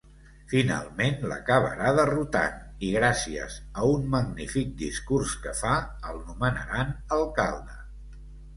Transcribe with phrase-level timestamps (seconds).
[0.51, 2.57] Finalment l'acabarà derrotant
[2.87, 5.77] i gràcies a un magnífic discurs que fa,
[6.11, 7.81] el nomenaran alcalde.